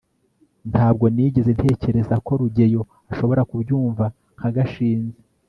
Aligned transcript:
ntabwo 0.71 1.05
nigeze 1.13 1.49
ntekereza 1.57 2.15
ko 2.25 2.31
rugeyo 2.41 2.81
ashobora 3.11 3.41
kubyumva 3.49 4.05
nka 4.37 4.49
gashinzi 4.55 5.19